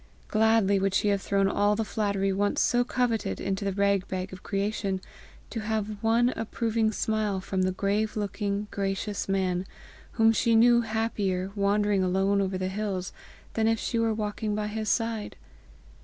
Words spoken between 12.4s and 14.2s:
over the hills, than if she were